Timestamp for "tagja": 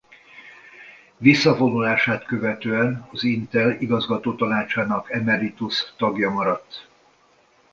5.97-6.29